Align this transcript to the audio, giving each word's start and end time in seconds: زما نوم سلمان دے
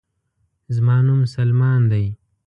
زما 0.75 0.95
نوم 1.07 1.21
سلمان 1.35 1.81
دے 1.91 2.03